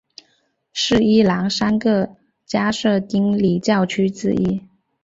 [0.73, 4.63] 是伊朗三个加色丁礼教区之一。